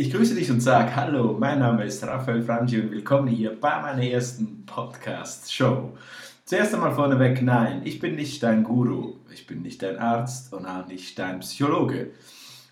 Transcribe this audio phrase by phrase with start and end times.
[0.00, 3.82] Ich grüße dich und sage Hallo, mein Name ist Raphael Frangi und willkommen hier bei
[3.82, 5.92] meiner ersten Podcast-Show.
[6.46, 10.64] Zuerst einmal vorneweg, nein, ich bin nicht dein Guru, ich bin nicht dein Arzt und
[10.64, 12.12] auch nicht dein Psychologe.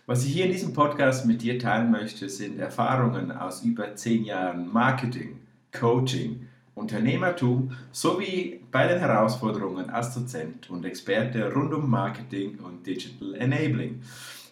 [0.06, 4.25] Was ich hier in diesem Podcast mit dir teilen möchte, sind Erfahrungen aus über zehn
[4.25, 5.38] Jahren Marketing,
[5.78, 13.34] Coaching, Unternehmertum sowie bei den Herausforderungen als Dozent und Experte rund um Marketing und Digital
[13.34, 14.00] Enabling.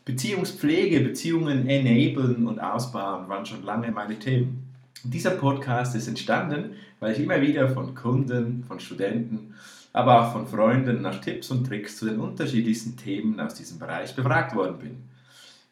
[0.07, 4.73] Beziehungspflege, Beziehungen enablen und ausbauen waren schon lange meine Themen.
[5.03, 9.55] Dieser Podcast ist entstanden, weil ich immer wieder von Kunden, von Studenten,
[9.93, 14.15] aber auch von Freunden nach Tipps und Tricks zu den unterschiedlichsten Themen aus diesem Bereich
[14.15, 14.97] befragt worden bin.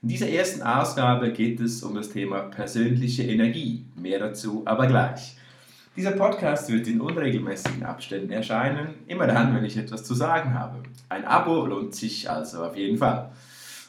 [0.02, 3.84] In dieser ersten Ausgabe geht es um das Thema persönliche Energie.
[3.94, 5.36] Mehr dazu aber gleich.
[5.96, 10.80] Dieser Podcast wird in unregelmäßigen Abständen erscheinen, immer dann, wenn ich etwas zu sagen habe.
[11.08, 13.30] Ein Abo lohnt sich also auf jeden Fall.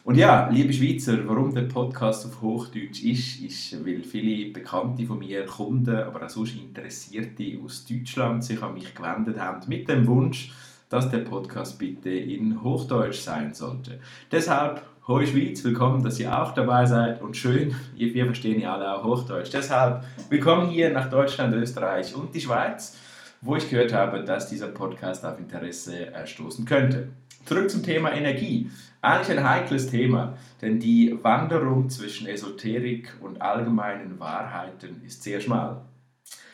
[0.06, 5.18] Und ja, liebe Schweizer, warum der Podcast auf Hochdeutsch ist, ist, weil viele Bekannte von
[5.18, 10.06] mir, Kunden, aber auch sonst Interessierte aus Deutschland sich an mich gewendet haben mit dem
[10.06, 10.52] Wunsch,
[10.90, 14.00] dass der Podcast bitte in Hochdeutsch sein sollte.
[14.32, 18.96] Deshalb, Hoi Schweiz, willkommen, dass ihr auch dabei seid und schön, wir verstehen ja alle
[18.96, 19.50] auch Hochdeutsch.
[19.52, 22.96] Deshalb, willkommen hier nach Deutschland, Österreich und die Schweiz,
[23.46, 27.10] wo ich gehört habe, dass dieser Podcast auf Interesse stoßen könnte.
[27.46, 28.72] Zurück zum Thema Energie.
[29.02, 35.82] Eigentlich ein heikles Thema, denn die Wanderung zwischen Esoterik und allgemeinen Wahrheiten ist sehr schmal.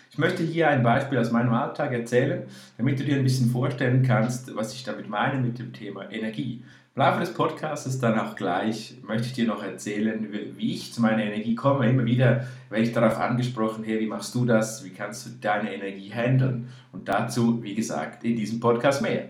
[0.09, 2.43] Ich möchte hier ein Beispiel aus meinem Alltag erzählen,
[2.77, 6.65] damit du dir ein bisschen vorstellen kannst, was ich damit meine mit dem Thema Energie.
[6.93, 11.01] Im Laufe des Podcasts dann auch gleich möchte ich dir noch erzählen, wie ich zu
[11.01, 11.89] meiner Energie komme.
[11.89, 14.83] Immer wieder werde ich darauf angesprochen, hey, wie machst du das?
[14.83, 16.67] Wie kannst du deine Energie handeln?
[16.91, 19.29] Und dazu, wie gesagt, in diesem Podcast mehr.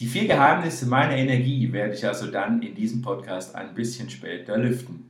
[0.00, 4.58] Die vier Geheimnisse meiner Energie werde ich also dann in diesem Podcast ein bisschen später
[4.58, 5.08] lüften.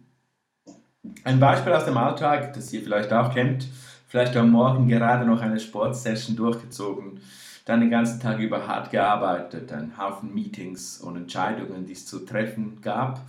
[1.25, 3.67] Ein Beispiel aus dem Alltag, das ihr vielleicht auch kennt,
[4.09, 7.21] vielleicht am Morgen gerade noch eine Sportsession durchgezogen,
[7.65, 12.21] dann den ganzen Tag über hart gearbeitet, einen Haufen Meetings und Entscheidungen, die es zu
[12.21, 13.21] treffen gab.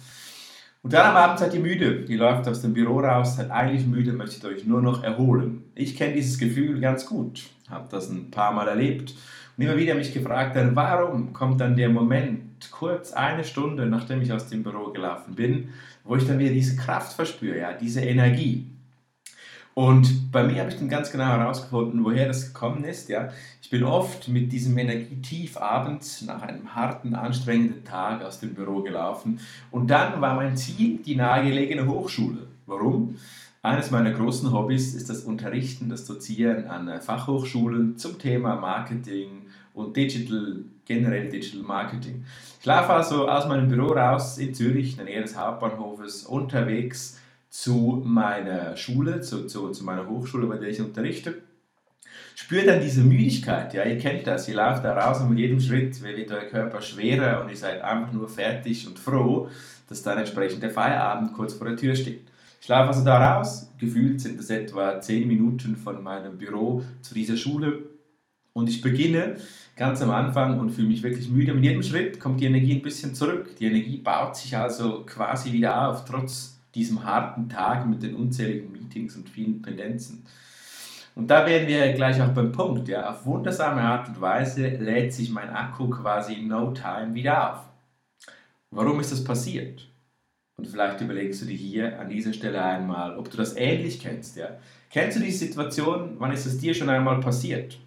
[0.82, 3.86] Und dann am Abend seid ihr müde, ihr läuft aus dem Büro raus, seid eigentlich
[3.86, 5.64] müde, möchtet euch nur noch erholen.
[5.76, 9.14] Ich kenne dieses Gefühl ganz gut, habe das ein paar Mal erlebt
[9.56, 14.34] und immer wieder mich gefragt, warum kommt dann der Moment, kurz eine Stunde nachdem ich
[14.34, 15.70] aus dem Büro gelaufen bin,
[16.04, 18.68] wo ich dann wieder diese Kraft verspüre, ja, diese Energie.
[19.74, 23.10] Und bei mir habe ich dann ganz genau herausgefunden, woher das gekommen ist.
[23.10, 23.30] Ja.
[23.62, 28.82] Ich bin oft mit diesem Energietief abends nach einem harten, anstrengenden Tag aus dem Büro
[28.82, 29.40] gelaufen.
[29.72, 32.48] Und dann war mein Ziel die nahegelegene Hochschule.
[32.68, 33.18] Warum?
[33.64, 39.96] Eines meiner großen Hobbys ist das Unterrichten, das Dozieren an Fachhochschulen zum Thema Marketing, und
[39.98, 42.26] Digital, generell Digital Marketing.
[42.60, 47.20] Ich laufe also aus meinem Büro raus in Zürich, in der Nähe des Hauptbahnhofes, unterwegs
[47.54, 51.36] zu meiner Schule, zu, zu, zu meiner Hochschule, bei der ich unterrichte.
[52.34, 55.60] Spürt dann diese Müdigkeit, ja, ihr kennt das, ihr lauft da raus und mit jedem
[55.60, 59.50] Schritt wird euer Körper schwerer und ihr seid einfach nur fertig und froh,
[59.88, 62.22] dass dann entsprechend der Feierabend kurz vor der Tür steht.
[62.60, 67.14] Ich laufe also da raus, gefühlt sind das etwa 10 Minuten von meinem Büro zu
[67.14, 67.84] dieser Schule
[68.54, 69.36] und ich beginne
[69.76, 71.54] ganz am Anfang und fühle mich wirklich müde.
[71.54, 73.56] Mit jedem Schritt kommt die Energie ein bisschen zurück.
[73.60, 78.72] Die Energie baut sich also quasi wieder auf, trotz diesem harten Tag mit den unzähligen
[78.72, 80.26] Meetings und vielen Pendenzen.
[81.16, 82.88] Und da wären wir gleich auch beim Punkt.
[82.88, 83.10] Ja.
[83.12, 87.60] Auf wundersame Art und Weise lädt sich mein Akku quasi in no time wieder auf.
[88.72, 89.88] Warum ist das passiert?
[90.58, 94.38] Und vielleicht überlegst du dir hier an dieser Stelle einmal, ob du das ähnlich kennst.
[94.38, 94.58] Ja?
[94.90, 96.16] Kennst du diese Situation?
[96.18, 97.80] Wann ist es dir schon einmal passiert?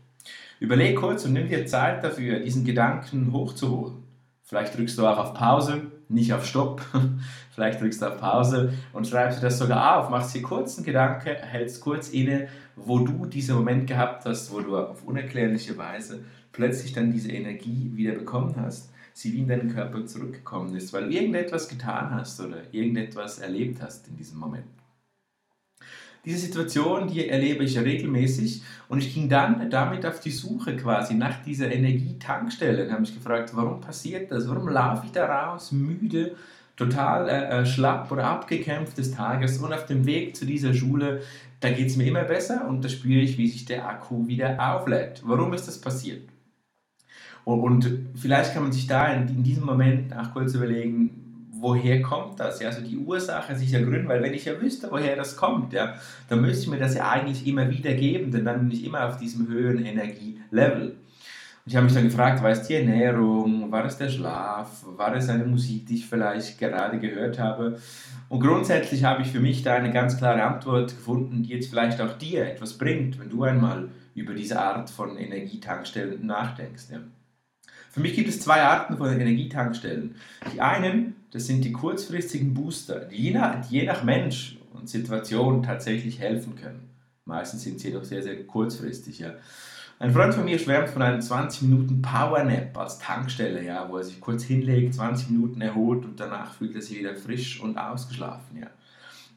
[0.60, 4.04] Überleg kurz und nimm dir Zeit dafür, diesen Gedanken hochzuholen.
[4.42, 6.82] Vielleicht drückst du auch auf Pause, nicht auf Stopp.
[7.54, 10.10] Vielleicht drückst du auf Pause und schreibst dir das sogar auf.
[10.10, 14.60] Machst dir kurz einen Gedanke, hältst kurz inne, wo du diesen Moment gehabt hast, wo
[14.60, 18.90] du auf unerklärliche Weise plötzlich dann diese Energie wieder bekommen hast.
[19.12, 23.80] sie wie in deinen Körper zurückgekommen ist, weil du irgendetwas getan hast oder irgendetwas erlebt
[23.80, 24.75] hast in diesem Moment.
[26.26, 31.14] Diese Situation, die erlebe ich regelmäßig und ich ging dann damit auf die Suche quasi
[31.14, 34.48] nach dieser Energietankstelle und habe mich gefragt, warum passiert das?
[34.48, 36.34] Warum laufe ich da raus, müde,
[36.74, 41.22] total äh, äh, schlapp oder abgekämpft des Tages und auf dem Weg zu dieser Schule,
[41.60, 44.58] da geht es mir immer besser und da spüre ich, wie sich der Akku wieder
[44.58, 45.22] auflädt.
[45.24, 46.28] Warum ist das passiert?
[47.44, 51.25] Und, und vielleicht kann man sich da in, in diesem Moment auch kurz überlegen,
[51.60, 52.60] woher kommt das?
[52.60, 55.94] Ja, also die Ursache sich ergründen, weil wenn ich ja wüsste, woher das kommt, ja,
[56.28, 59.06] dann müsste ich mir das ja eigentlich immer wieder geben, denn dann bin ich immer
[59.06, 60.96] auf diesem höheren Energielevel.
[61.66, 65.14] Und ich habe mich dann gefragt, war es die Ernährung, war es der Schlaf, war
[65.16, 67.78] es eine Musik, die ich vielleicht gerade gehört habe?
[68.28, 72.00] Und grundsätzlich habe ich für mich da eine ganz klare Antwort gefunden, die jetzt vielleicht
[72.00, 76.84] auch dir etwas bringt, wenn du einmal über diese Art von Energietankstellen nachdenkst.
[76.90, 76.98] Ja.
[77.90, 80.16] Für mich gibt es zwei Arten von Energietankstellen.
[80.52, 85.62] Die einen, das sind die kurzfristigen Booster, die je nach, je nach Mensch und Situation
[85.62, 86.90] tatsächlich helfen können.
[87.24, 89.20] Meistens sind sie jedoch sehr, sehr kurzfristig.
[89.20, 89.32] Ja.
[89.98, 93.96] Ein Freund von mir schwärmt von einem 20 Minuten Power Nap als Tankstelle, ja, wo
[93.96, 97.78] er sich kurz hinlegt, 20 Minuten erholt und danach fühlt er sich wieder frisch und
[97.78, 98.58] ausgeschlafen.
[98.60, 98.66] Ja.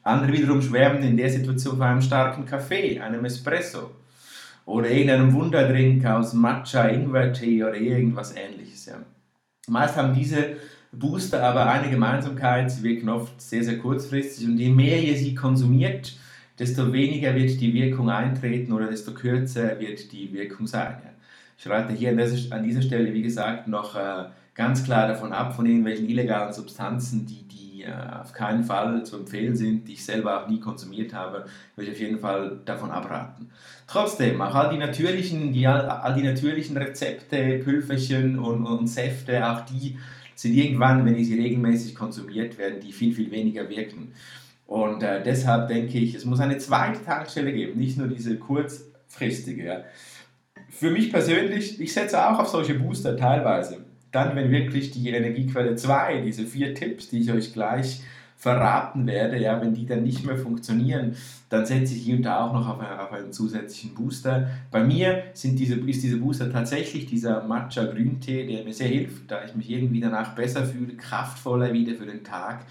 [0.02, 3.90] Andere wiederum schwärmen in der Situation von einem starken Kaffee, einem Espresso
[4.70, 8.86] oder irgendeinem Wunderdrink aus Matcha, Ingwertee oder irgendwas ähnliches.
[8.86, 8.94] Ja.
[9.68, 10.56] Meist haben diese
[10.92, 15.34] Booster aber eine Gemeinsamkeit, sie wirken oft sehr, sehr kurzfristig und je mehr ihr sie
[15.34, 16.16] konsumiert,
[16.58, 20.96] desto weniger wird die Wirkung eintreten oder desto kürzer wird die Wirkung sein.
[21.56, 24.24] Ich rate hier an dieser Stelle, wie gesagt, noch äh,
[24.54, 29.18] ganz klar davon ab, von irgendwelchen illegalen Substanzen, die, die äh, auf keinen Fall zu
[29.18, 31.44] empfehlen sind, die ich selber auch nie konsumiert habe,
[31.74, 33.50] würde ich auf jeden Fall davon abraten.
[33.86, 39.60] Trotzdem, auch all die natürlichen, die, all die natürlichen Rezepte, Pülferchen und, und Säfte, auch
[39.66, 39.98] die
[40.34, 44.12] sind irgendwann, wenn sie regelmäßig konsumiert, werden die viel, viel weniger wirken.
[44.66, 49.64] Und äh, deshalb denke ich, es muss eine zweite Tankstelle geben, nicht nur diese kurzfristige.
[49.64, 49.84] Ja.
[50.68, 53.84] Für mich persönlich, ich setze auch auf solche Booster teilweise.
[54.12, 58.02] Dann, wenn wirklich die Energiequelle 2, diese vier Tipps, die ich euch gleich
[58.40, 61.14] verraten werde, ja, wenn die dann nicht mehr funktionieren,
[61.50, 64.48] dann setze ich hier und da auch noch auf, auf einen zusätzlichen Booster.
[64.70, 69.30] Bei mir sind diese, ist dieser Booster tatsächlich dieser Matcha Grüntee, der mir sehr hilft,
[69.30, 72.64] da ich mich irgendwie danach besser fühle, kraftvoller wieder für den Tag.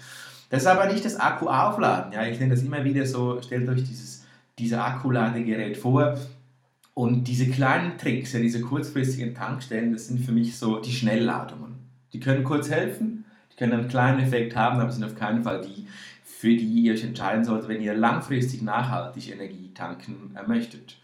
[0.48, 2.12] Das ist aber nicht das Akku aufladen.
[2.12, 2.24] Ja?
[2.26, 4.24] Ich nenne das immer wieder so, stellt euch dieses,
[4.58, 6.18] dieses Akkuladegerät vor.
[6.94, 11.76] Und diese kleinen Tricks, ja, diese kurzfristigen Tankstellen, das sind für mich so die Schnellladungen.
[12.12, 15.60] Die können kurz helfen, die können einen kleinen Effekt haben, aber sind auf keinen Fall
[15.60, 15.86] die,
[16.24, 20.96] für die ihr euch entscheiden solltet, wenn ihr langfristig nachhaltig Energie tanken äh, möchtet.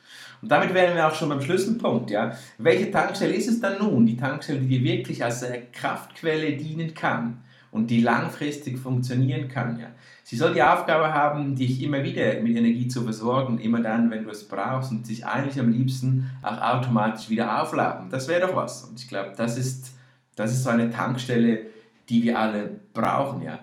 [0.43, 2.11] Und damit wären wir auch schon beim Schlüsselpunkt.
[2.11, 2.37] Ja?
[2.59, 4.07] Welche Tankstelle ist es dann nun?
[4.07, 7.39] Die Tankstelle, die dir wirklich als äh, Kraftquelle dienen kann
[7.77, 9.79] und die langfristig funktionieren kann.
[9.79, 9.89] Ja.
[10.25, 14.25] Sie soll die Aufgabe haben, dich immer wieder mit Energie zu versorgen, immer dann, wenn
[14.25, 18.09] du es brauchst und sich eigentlich am liebsten auch automatisch wieder aufladen.
[18.11, 18.85] Das wäre doch was.
[18.85, 19.93] Und ich glaube, das ist,
[20.35, 21.67] das ist so eine Tankstelle,
[22.09, 23.43] die wir alle brauchen.
[23.43, 23.61] Ja.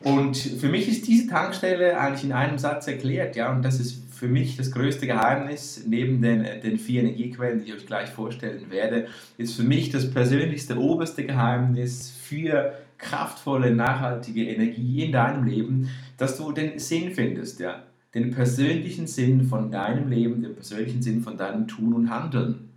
[0.00, 4.08] Und für mich ist diese Tankstelle eigentlich in einem Satz erklärt, ja, und das ist
[4.14, 8.70] für mich das größte Geheimnis, neben den, den vier Energiequellen, die ich euch gleich vorstellen
[8.70, 15.88] werde, ist für mich das persönlichste, oberste Geheimnis für kraftvolle, nachhaltige Energie in deinem Leben,
[16.16, 17.82] dass du den Sinn findest, ja.
[18.14, 22.70] Den persönlichen Sinn von deinem Leben, den persönlichen Sinn von deinem Tun und Handeln.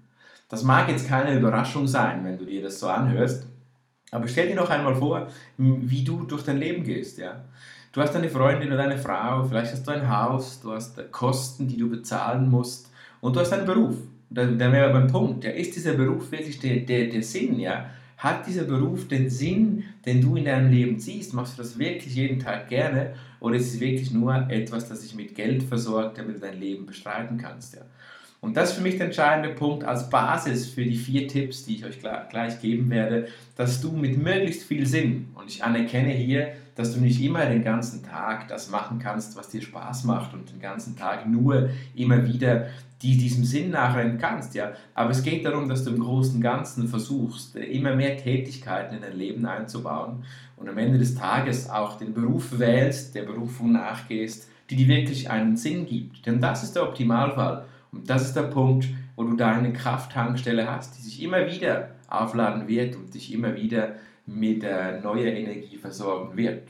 [0.49, 3.47] Das mag jetzt keine Überraschung sein, wenn du dir das so anhörst,
[4.11, 7.45] aber stell dir noch einmal vor, wie du durch dein Leben gehst, ja.
[7.93, 11.67] Du hast eine Freundin oder eine Frau, vielleicht hast du ein Haus, du hast Kosten,
[11.67, 13.95] die du bezahlen musst und du hast einen Beruf.
[14.29, 17.89] Dann, dann wäre beim Punkt, ja, ist dieser Beruf wirklich der, der, der Sinn, ja?
[18.21, 21.33] Hat dieser Beruf den Sinn, den du in deinem Leben siehst?
[21.33, 23.15] Machst du das wirklich jeden Tag gerne?
[23.39, 26.85] Oder ist es wirklich nur etwas, das sich mit Geld versorgt, damit du dein Leben
[26.85, 27.73] bestreiten kannst?
[27.73, 27.81] Ja?
[28.43, 31.75] Und das ist für mich der entscheidende Punkt als Basis für die vier Tipps, die
[31.75, 36.53] ich euch gleich geben werde, dass du mit möglichst viel Sinn, und ich anerkenne hier,
[36.73, 40.51] dass du nicht immer den ganzen Tag das machen kannst, was dir Spaß macht und
[40.51, 42.67] den ganzen Tag nur immer wieder
[43.03, 44.73] die diesem Sinn nachrennen kannst, ja.
[44.93, 49.01] Aber es geht darum, dass du im Großen und Ganzen versuchst, immer mehr Tätigkeiten in
[49.01, 50.23] dein Leben einzubauen
[50.55, 55.29] und am Ende des Tages auch den Beruf wählst, der Berufung nachgehst, die dir wirklich
[55.29, 56.25] einen Sinn gibt.
[56.25, 60.97] Denn das ist der Optimalfall und das ist der Punkt, wo du deine Krafttankstelle hast,
[60.97, 63.95] die sich immer wieder aufladen wird und dich immer wieder
[64.25, 66.63] mit äh, neuer Energie versorgen wird.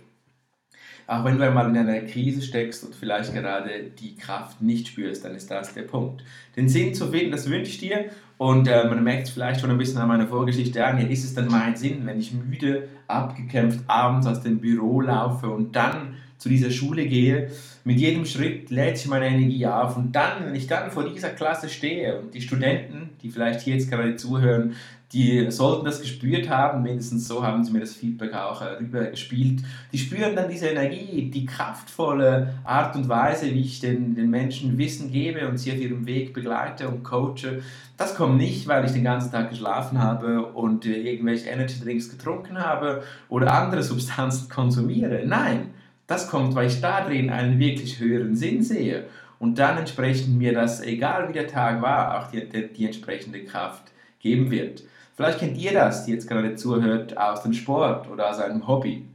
[1.08, 5.26] Auch wenn du einmal in einer Krise steckst und vielleicht gerade die Kraft nicht spürst,
[5.26, 6.24] dann ist das der Punkt.
[6.56, 8.06] Den Sinn zu finden, das wünsche ich dir.
[8.38, 11.00] Und äh, man merkt es vielleicht schon ein bisschen an meiner Vorgeschichte an.
[11.00, 15.50] Ja, ist es dann mein Sinn, wenn ich müde, abgekämpft abends aus dem Büro laufe
[15.50, 17.52] und dann zu dieser Schule gehe,
[17.84, 21.30] mit jedem Schritt lädt sich meine Energie auf und dann, wenn ich dann vor dieser
[21.30, 24.74] Klasse stehe und die Studenten, die vielleicht hier jetzt gerade zuhören,
[25.14, 29.04] die sollten das gespürt haben, mindestens so haben sie mir das Feedback auch äh, rüber
[29.06, 29.62] gespielt.
[29.92, 34.80] Die spüren dann diese Energie, die kraftvolle Art und Weise, wie ich den, den Menschen
[34.80, 37.62] Wissen gebe und sie auf ihrem Weg begleite und coache.
[37.98, 42.10] Das kommt nicht, weil ich den ganzen Tag geschlafen habe und äh, irgendwelche Energy Drinks
[42.10, 45.24] getrunken habe oder andere Substanzen konsumiere.
[45.28, 45.72] Nein,
[46.12, 49.06] das kommt, weil ich da drin einen wirklich höheren Sinn sehe
[49.40, 53.44] und dann entsprechend mir das, egal wie der Tag war, auch die, die, die entsprechende
[53.44, 54.84] Kraft geben wird.
[55.16, 59.06] Vielleicht kennt ihr das, die jetzt gerade zuhört, aus dem Sport oder aus einem Hobby.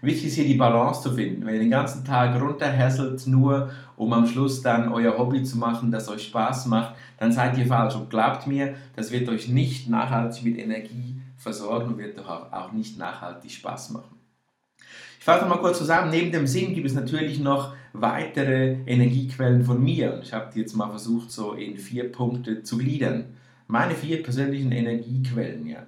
[0.00, 1.46] Wichtig ist hier die Balance zu finden.
[1.46, 5.92] Wenn ihr den ganzen Tag runterhässelt, nur um am Schluss dann euer Hobby zu machen,
[5.92, 7.94] das euch Spaß macht, dann seid ihr falsch.
[7.94, 12.72] Und glaubt mir, das wird euch nicht nachhaltig mit Energie versorgen und wird euch auch
[12.72, 14.21] nicht nachhaltig Spaß machen.
[15.22, 16.10] Ich fasse mal kurz zusammen.
[16.10, 20.18] Neben dem Sinn gibt es natürlich noch weitere Energiequellen von mir.
[20.20, 23.26] Ich habe die jetzt mal versucht, so in vier Punkte zu gliedern.
[23.68, 25.86] Meine vier persönlichen Energiequellen, ja.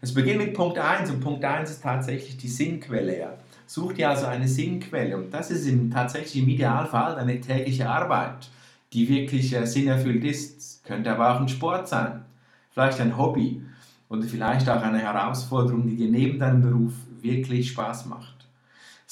[0.00, 3.34] Das beginnt mit Punkt 1 und Punkt 1 ist tatsächlich die Sinnquelle, ja.
[3.66, 8.48] Such dir also eine Sinnquelle und das ist im, tatsächlich im Idealfall deine tägliche Arbeit,
[8.94, 10.82] die wirklich äh, sinnerfüllt ist.
[10.84, 12.22] Könnte aber auch ein Sport sein,
[12.70, 13.60] vielleicht ein Hobby
[14.08, 18.33] oder vielleicht auch eine Herausforderung, die dir neben deinem Beruf wirklich Spaß macht.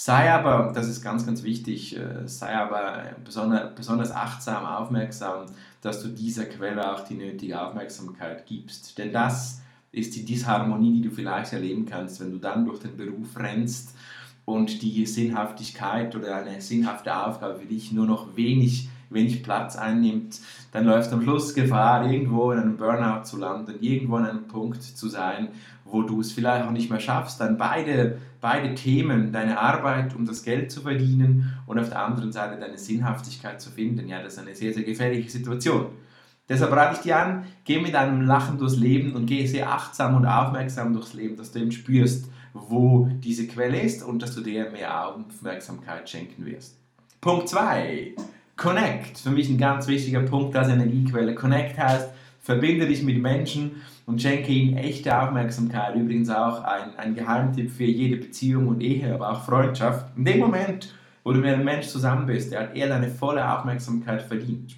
[0.04, 5.46] Sei aber, das ist ganz, ganz wichtig, äh, sei aber besonders, besonders achtsam, aufmerksam,
[5.80, 8.98] dass du dieser Quelle auch die nötige Aufmerksamkeit gibst.
[8.98, 12.96] Denn das ist die Disharmonie, die du vielleicht erleben kannst, wenn du dann durch den
[12.96, 13.94] Beruf rennst
[14.44, 20.40] und die Sinnhaftigkeit oder eine sinnhafte Aufgabe für dich nur noch wenig, wenig Platz einnimmt,
[20.72, 24.82] dann läuft am Schluss Gefahr, irgendwo in einem Burnout zu landen, irgendwo an einem Punkt
[24.82, 25.48] zu sein,
[25.84, 30.24] wo du es vielleicht auch nicht mehr schaffst, dann beide, beide Themen, deine Arbeit, um
[30.24, 34.34] das Geld zu verdienen und auf der anderen Seite deine Sinnhaftigkeit zu finden, ja, das
[34.34, 35.86] ist eine sehr, sehr gefährliche Situation.
[36.48, 40.16] Deshalb rate ich dir an, geh mit einem Lachen durchs Leben und geh sehr achtsam
[40.16, 44.40] und aufmerksam durchs Leben, dass du eben spürst, wo diese Quelle ist und dass du
[44.40, 46.76] dir mehr Aufmerksamkeit schenken wirst.
[47.20, 48.14] Punkt 2.
[48.56, 49.18] Connect.
[49.18, 51.34] Für mich ein ganz wichtiger Punkt als Energiequelle.
[51.34, 55.94] Connect heißt, verbinde dich mit Menschen und schenke ihnen echte Aufmerksamkeit.
[55.94, 60.06] Übrigens auch ein, ein Geheimtipp für jede Beziehung und Ehe, aber auch Freundschaft.
[60.16, 60.94] In dem Moment,
[61.24, 64.76] wo du mit einem Menschen zusammen bist, der hat eher deine volle Aufmerksamkeit verdient.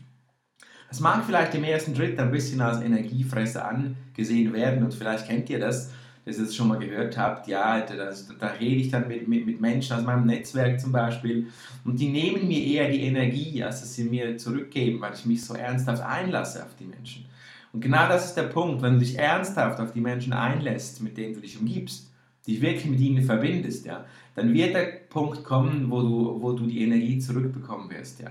[0.89, 5.51] Das mag vielleicht im ersten Schritt ein bisschen als Energiefresser angesehen werden und vielleicht kennt
[5.51, 5.91] ihr das,
[6.27, 9.61] ihr es schon mal gehört habt, ja, das, da rede ich dann mit, mit, mit
[9.61, 11.49] Menschen aus meinem Netzwerk zum Beispiel
[11.85, 15.45] und die nehmen mir eher die Energie, als dass sie mir zurückgeben, weil ich mich
[15.45, 17.27] so ernsthaft einlasse auf die Menschen.
[17.73, 21.17] Und genau das ist der Punkt, wenn du dich ernsthaft auf die Menschen einlässt, mit
[21.17, 22.11] denen du dich umgibst,
[22.47, 24.05] dich wirklich mit ihnen verbindest, ja,
[24.35, 28.21] dann wird der Punkt kommen, wo du, wo du die Energie zurückbekommen wirst.
[28.21, 28.31] Ja.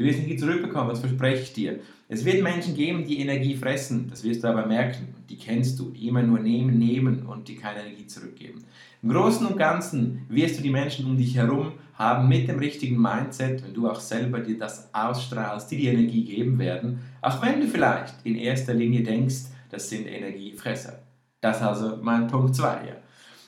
[0.00, 1.80] Du wirst Energie zurückbekommen, das verspreche ich dir.
[2.08, 5.14] Es wird Menschen geben, die Energie fressen, das wirst du aber merken.
[5.28, 8.64] Die kennst du, die immer nur nehmen, nehmen und die keine Energie zurückgeben.
[9.02, 12.98] Im Großen und Ganzen wirst du die Menschen um dich herum haben mit dem richtigen
[12.98, 17.60] Mindset, wenn du auch selber dir das ausstrahlst, die die Energie geben werden, auch wenn
[17.60, 20.98] du vielleicht in erster Linie denkst, das sind Energiefresser.
[21.42, 22.64] Das ist also mein Punkt 2.
[22.64, 22.96] Ja.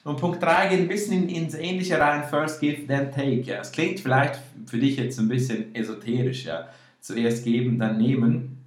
[0.05, 3.43] Und Punkt 3 geht ein bisschen ins Ähnliche rein, First Give, then Take.
[3.43, 3.61] Ja.
[3.61, 6.69] Es klingt vielleicht für dich jetzt ein bisschen esoterisch, ja.
[7.01, 8.65] zuerst geben, dann nehmen.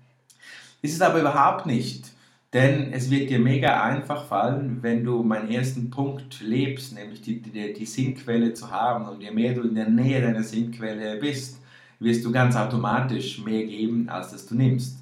[0.82, 2.06] Ist es aber überhaupt nicht.
[2.54, 7.42] Denn es wird dir mega einfach fallen, wenn du meinen ersten Punkt lebst, nämlich die,
[7.42, 9.10] die, die Sinnquelle zu haben.
[9.10, 11.60] Und je mehr du in der Nähe deiner Sinnquelle bist,
[12.00, 15.00] wirst du ganz automatisch mehr geben, als dass du nimmst.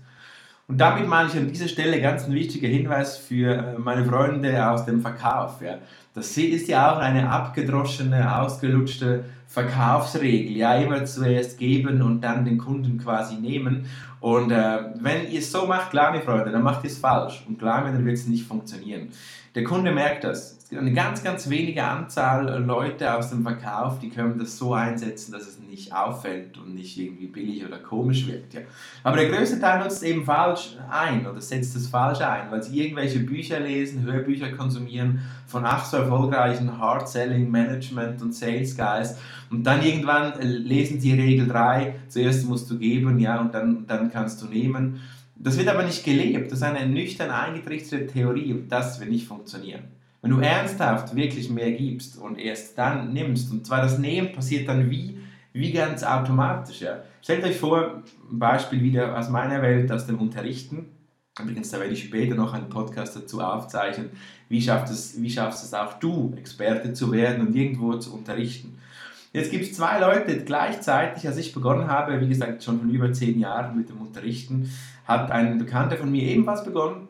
[0.68, 4.70] Und damit meine ich an dieser Stelle ganz ein wichtiger Hinweis für äh, meine Freunde
[4.70, 5.62] aus dem Verkauf.
[5.62, 5.80] Ja.
[6.14, 10.56] Das ist ja auch eine abgedroschene, ausgelutschte Verkaufsregel.
[10.56, 13.88] Ja, immer zuerst geben und dann den Kunden quasi nehmen.
[14.22, 17.44] Und äh, wenn ihr es so macht, klar, meine Freunde, dann macht ihr es falsch.
[17.48, 19.10] Und klar, dann wird es nicht funktionieren.
[19.54, 20.58] Der Kunde merkt das.
[20.78, 25.48] Eine ganz, ganz wenige Anzahl Leute aus dem Verkauf, die können das so einsetzen, dass
[25.48, 28.54] es nicht auffällt und nicht irgendwie billig oder komisch wirkt.
[28.54, 28.62] Ja.
[29.04, 32.82] Aber der größte Teil nutzt eben falsch ein oder setzt es falsch ein, weil sie
[32.82, 39.18] irgendwelche Bücher lesen, Hörbücher konsumieren von ach so erfolgreichen Hard-Selling Management und Sales Guys
[39.50, 44.12] und dann irgendwann lesen sie Regel 3, zuerst musst du geben, ja, und dann, dann
[44.12, 45.02] kannst du nehmen.
[45.36, 46.52] Das wird aber nicht gelebt.
[46.52, 49.84] Das ist eine nüchtern eingetrichterte Theorie und das wird nicht funktionieren.
[50.24, 54.70] Wenn du ernsthaft wirklich mehr gibst und erst dann nimmst, und zwar das Nehmen passiert
[54.70, 55.20] dann wie,
[55.52, 56.80] wie ganz automatisch.
[56.80, 57.00] Ja.
[57.22, 58.02] Stellt euch vor,
[58.32, 60.86] ein Beispiel wieder aus meiner Welt, aus dem Unterrichten.
[61.38, 64.12] Übrigens, da werde ich später noch einen Podcast dazu aufzeichnen.
[64.48, 68.78] Wie schaffst es, wie schaffst es auch du, Experte zu werden und irgendwo zu unterrichten?
[69.34, 73.12] Jetzt gibt es zwei Leute gleichzeitig, als ich begonnen habe, wie gesagt, schon von über
[73.12, 74.72] zehn Jahren mit dem Unterrichten,
[75.06, 77.10] hat ein Bekannter von mir ebenfalls begonnen.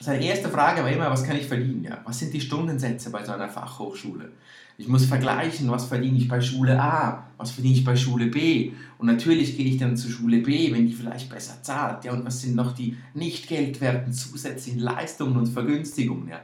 [0.00, 1.84] Seine erste Frage war immer, was kann ich verdienen?
[1.84, 2.00] Ja?
[2.04, 4.30] Was sind die Stundensätze bei so einer Fachhochschule?
[4.78, 8.72] Ich muss vergleichen, was verdiene ich bei Schule A, was verdiene ich bei Schule B.
[8.98, 12.04] Und natürlich gehe ich dann zu Schule B, wenn die vielleicht besser zahlt.
[12.04, 16.28] Ja, und was sind noch die nicht geldwerten zusätzlichen Leistungen und Vergünstigungen?
[16.28, 16.40] Ja?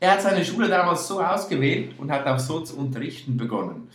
[0.00, 3.88] Er hat seine Schule damals so ausgewählt und hat auch so zu unterrichten begonnen.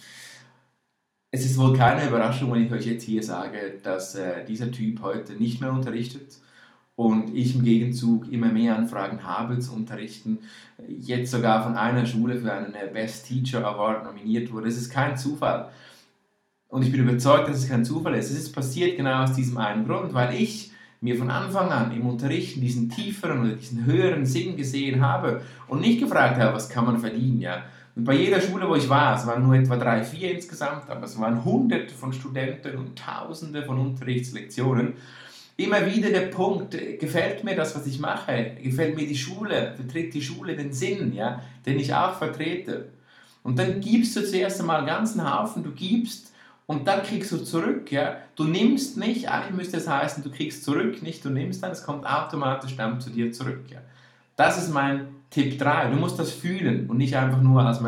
[1.29, 5.01] Es ist wohl keine Überraschung, wenn ich euch jetzt hier sage, dass äh, dieser Typ
[5.01, 6.37] heute nicht mehr unterrichtet
[6.95, 10.39] und ich im Gegenzug immer mehr Anfragen habe zu unterrichten.
[10.87, 14.67] Jetzt sogar von einer Schule für einen äh, Best Teacher Award nominiert wurde.
[14.67, 15.69] Es ist kein Zufall.
[16.67, 18.31] Und ich bin überzeugt, dass es kein Zufall ist.
[18.31, 20.71] Es ist passiert genau aus diesem einen Grund, weil ich
[21.01, 25.81] mir von Anfang an im Unterrichten diesen tieferen oder diesen höheren Sinn gesehen habe und
[25.81, 27.63] nicht gefragt habe, was kann man verdienen, ja,
[27.95, 31.03] und bei jeder Schule, wo ich war, es waren nur etwa drei, vier insgesamt, aber
[31.03, 34.93] es waren hunderte von Studenten und tausende von Unterrichtslektionen.
[35.55, 38.55] Immer wieder der Punkt, gefällt mir das, was ich mache?
[38.61, 39.73] Gefällt mir die Schule?
[39.75, 42.89] Vertritt die Schule den Sinn, ja, den ich auch vertrete?
[43.43, 46.33] Und dann gibst du zuerst einmal einen ganzen Haufen, du gibst
[46.65, 47.91] und dann kriegst du zurück.
[47.91, 48.17] Ja?
[48.35, 51.83] Du nimmst nicht, eigentlich müsste es heißen, du kriegst zurück, nicht du nimmst dann, es
[51.83, 53.65] kommt automatisch dann zu dir zurück.
[53.69, 53.79] Ja?
[54.35, 55.89] Das ist mein Tipp 3.
[55.89, 57.81] Du musst das fühlen und nicht einfach nur als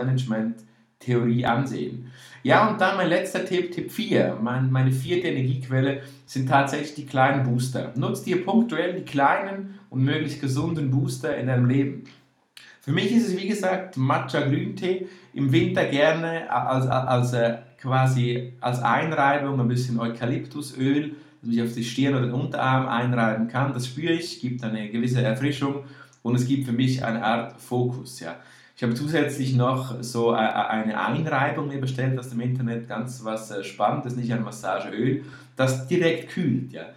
[1.06, 2.12] Management-Theorie ansehen.
[2.44, 4.38] Ja, und dann mein letzter Tipp, Tipp 4.
[4.42, 7.92] Mein, meine vierte Energiequelle sind tatsächlich die kleinen Booster.
[7.96, 12.04] Nutz dir punktuell die kleinen und möglichst gesunden Booster in deinem Leben.
[12.82, 15.08] Für mich ist es wie gesagt Matcha Grüntee.
[15.34, 21.62] Im Winter gerne als, als, als äh, quasi als Einreibung ein bisschen Eukalyptusöl, das ich
[21.64, 23.74] auf die Stirn oder den Unterarm einreiben kann.
[23.74, 25.84] Das spüre ich, gibt eine gewisse Erfrischung
[26.22, 28.20] und es gibt für mich eine Art Fokus.
[28.20, 28.36] Ja.
[28.78, 33.64] Ich habe zusätzlich noch so eine Einreibung mir bestellt aus dem Internet, ganz was äh,
[33.64, 35.24] Spannendes, nicht ein Massageöl,
[35.56, 36.74] das direkt kühlt.
[36.74, 36.88] Ja.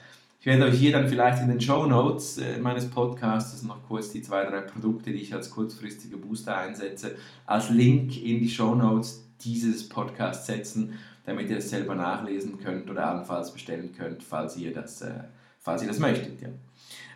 [0.41, 4.11] Ich werde euch hier dann vielleicht in den Show Notes äh, meines Podcasts noch kurz
[4.11, 7.15] die zwei, drei Produkte, die ich als kurzfristige Booster einsetze,
[7.47, 10.95] als Link in die Show Notes dieses Podcasts setzen,
[11.27, 15.13] damit ihr es selber nachlesen könnt oder allenfalls bestellen könnt, falls ihr das, äh,
[15.61, 16.41] falls ihr das möchtet.
[16.41, 16.49] Ja.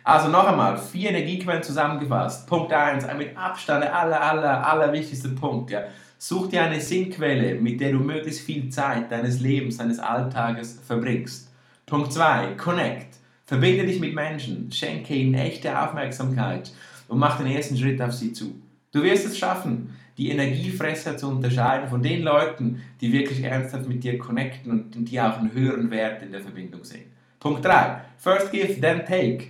[0.03, 2.45] Also noch einmal, vier Energiequellen zusammengefasst.
[2.47, 5.71] Punkt 1, ein mit Abstand der aller, aller, aller wichtigste Punkt.
[5.71, 5.83] Ja.
[6.17, 11.49] Such dir eine Sinnquelle, mit der du möglichst viel Zeit deines Lebens, deines Alltages verbringst.
[11.85, 13.15] Punkt 2, Connect.
[13.45, 16.71] Verbinde dich mit Menschen, schenke ihnen echte Aufmerksamkeit
[17.07, 18.55] und mach den ersten Schritt auf sie zu.
[18.91, 24.03] Du wirst es schaffen, die Energiefresser zu unterscheiden von den Leuten, die wirklich ernsthaft mit
[24.03, 27.11] dir connecten und die auch einen höheren Wert in der Verbindung sehen.
[27.39, 28.01] Punkt 3.
[28.17, 29.47] First give, then take.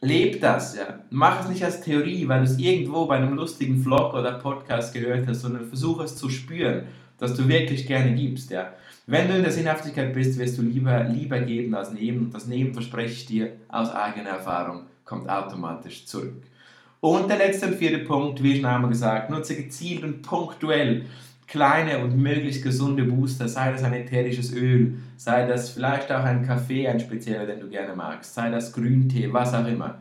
[0.00, 1.00] Leb das, ja.
[1.10, 4.92] Mach es nicht als Theorie, weil du es irgendwo bei einem lustigen Vlog oder Podcast
[4.92, 6.86] gehört hast, sondern versuch es zu spüren,
[7.18, 8.74] dass du wirklich gerne gibst, ja.
[9.06, 12.26] Wenn du in der Sinnhaftigkeit bist, wirst du lieber, lieber geben als nehmen.
[12.26, 16.42] Und das Nehmen, verspreche ich dir aus eigener Erfahrung, kommt automatisch zurück.
[17.00, 21.06] Und der letzte und vierte Punkt, wie schon einmal gesagt, nutze gezielt und punktuell
[21.46, 26.44] kleine und möglichst gesunde Booster, sei das ein ätherisches Öl, sei das vielleicht auch ein
[26.44, 29.98] Kaffee, ein spezieller, den du gerne magst, sei das Grüntee, was auch immer.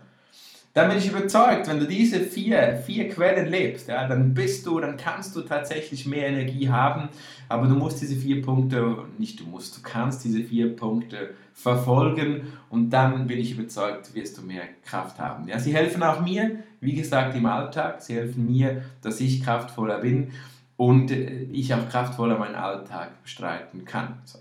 [0.74, 4.78] Dann bin ich überzeugt, wenn du diese vier, vier Quellen lebst, ja, dann bist du,
[4.82, 7.08] dann kannst du tatsächlich mehr Energie haben,
[7.48, 12.42] aber du musst diese vier Punkte, nicht du musst, du kannst diese vier Punkte verfolgen
[12.70, 15.48] und dann bin ich überzeugt, wirst du mehr Kraft haben.
[15.48, 20.00] Ja, sie helfen auch mir, wie gesagt, im Alltag, sie helfen mir, dass ich kraftvoller
[20.00, 20.34] bin
[20.78, 24.20] und äh, ich auch kraftvoller meinen Alltag bestreiten kann.
[24.26, 24.40] So.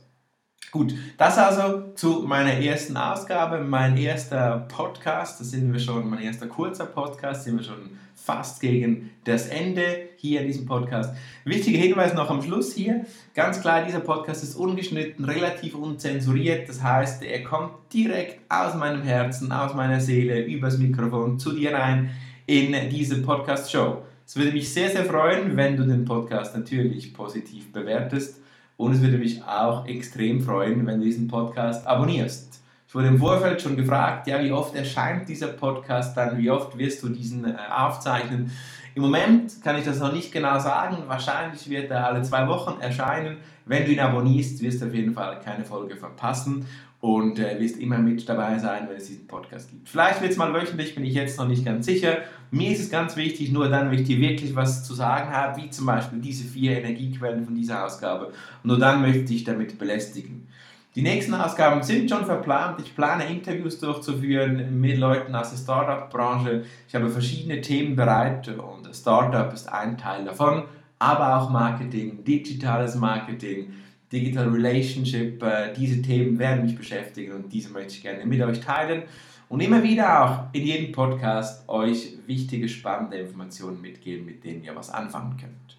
[0.75, 6.21] Gut, das also zu meiner ersten Ausgabe, mein erster Podcast, da sind wir schon, mein
[6.21, 11.15] erster kurzer Podcast, sind wir schon fast gegen das Ende hier in diesem Podcast.
[11.45, 16.83] Wichtiger Hinweis noch am Schluss hier, ganz klar, dieser Podcast ist ungeschnitten, relativ unzensuriert, das
[16.83, 22.11] heißt, er kommt direkt aus meinem Herzen, aus meiner Seele, übers Mikrofon zu dir rein
[22.47, 24.03] in diese Podcast-Show.
[24.27, 28.41] Es würde mich sehr, sehr freuen, wenn du den Podcast natürlich positiv bewertest.
[28.77, 32.63] Und es würde mich auch extrem freuen, wenn du diesen Podcast abonnierst.
[32.89, 36.79] Ich wurde im Vorfeld schon gefragt, ja, wie oft erscheint dieser Podcast dann, wie oft
[36.79, 38.51] wirst du diesen äh, aufzeichnen.
[38.95, 41.03] Im Moment kann ich das noch nicht genau sagen.
[41.07, 43.37] Wahrscheinlich wird er alle zwei Wochen erscheinen.
[43.67, 46.67] Wenn du ihn abonnierst, wirst du auf jeden Fall keine Folge verpassen.
[47.05, 49.91] Und äh, wirst immer mit dabei sein, wenn es diesen Podcast gibt.
[49.91, 52.17] Vielleicht wird es mal wöchentlich, bin ich jetzt noch nicht ganz sicher.
[52.51, 55.61] Mir ist es ganz wichtig, nur dann, wenn ich dir wirklich was zu sagen habe,
[55.61, 58.33] wie zum Beispiel diese vier Energiequellen von dieser Ausgabe.
[58.63, 60.49] Nur dann möchte ich dich damit belästigen.
[60.95, 62.81] Die nächsten Ausgaben sind schon verplant.
[62.83, 66.65] Ich plane Interviews durchzuführen mit Leuten aus der Startup-Branche.
[66.89, 70.63] Ich habe verschiedene Themen bereit und Startup ist ein Teil davon,
[70.99, 73.75] aber auch Marketing, digitales Marketing,
[74.15, 75.43] Digital Relationship.
[75.43, 79.03] Äh, diese Themen werden mich beschäftigen und diese möchte ich gerne mit euch teilen
[79.49, 84.75] und immer wieder auch in jedem Podcast euch wichtige, spannende Informationen mitgeben, mit denen ihr
[84.75, 85.79] was anfangen könnt.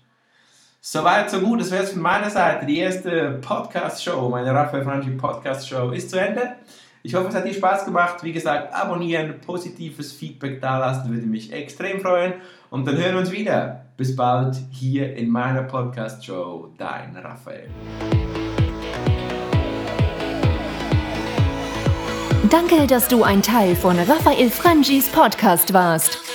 [0.81, 1.61] Soweit, so gut.
[1.61, 2.67] Das wäre es von meiner Seite.
[2.67, 6.57] Die erste Podcast-Show, meine Raphael Franchi Podcast-Show ist zu Ende.
[7.05, 8.23] Ich hoffe, es hat dir Spaß gemacht.
[8.23, 12.33] Wie gesagt, abonnieren, positives Feedback dalassen, würde mich extrem freuen.
[12.71, 13.85] Und dann hören wir uns wieder.
[13.95, 16.69] Bis bald hier in meiner Podcast-Show.
[16.79, 17.69] Dein Raphael.
[22.49, 26.34] Danke, dass du ein Teil von Raphael Frangis Podcast warst.